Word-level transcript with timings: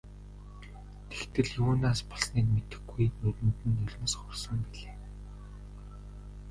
Тэгтэл 1.13 1.49
юунаас 1.63 1.99
болсныг 2.09 2.45
мэдэхгүй 2.53 3.05
нүдэнд 3.19 3.59
нь 3.67 3.75
нулимс 3.77 4.13
хурсан 4.17 4.59
билээ. 4.71 4.95